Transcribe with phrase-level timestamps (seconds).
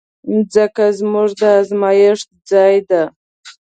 [0.29, 3.03] مځکه زموږ د ازمېښت ځای ده.